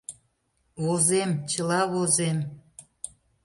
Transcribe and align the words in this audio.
Возем, 0.83 1.29
чыла 1.51 1.81
возем. 1.91 2.37